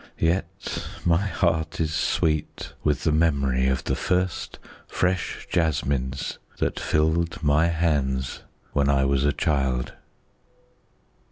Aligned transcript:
Yet 0.17 0.83
my 1.05 1.27
heart 1.27 1.79
is 1.79 1.93
sweet 1.93 2.73
with 2.83 3.03
the 3.03 3.11
memory 3.11 3.67
of 3.67 3.83
the 3.83 3.95
first 3.95 4.57
fresh 4.87 5.47
jasmines 5.47 6.39
that 6.57 6.79
filled 6.79 7.43
my 7.43 7.67
hands 7.67 8.41
when 8.73 8.89
I 8.89 9.05
was 9.05 9.25
a 9.25 9.31
child. 9.31 9.93